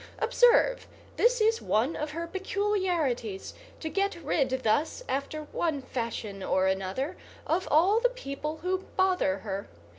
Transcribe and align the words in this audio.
Observe, 0.17 0.87
this 1.15 1.39
is 1.39 1.61
one 1.61 1.95
of 1.95 2.09
her 2.09 2.25
peculiarities, 2.25 3.53
to 3.79 3.87
get 3.87 4.15
rid 4.23 4.49
thus, 4.63 5.03
after 5.07 5.43
one 5.51 5.83
fashion 5.83 6.41
or 6.41 6.65
another, 6.65 7.15
of 7.45 7.67
all 7.69 7.99
the 7.99 8.09
people 8.09 8.57
who 8.63 8.87
bother 8.97 9.37
her. 9.37 9.67